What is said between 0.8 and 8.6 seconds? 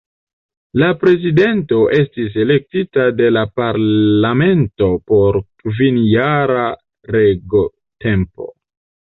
La Prezidento estis elektita de la Parlamento por kvinjara regotempo.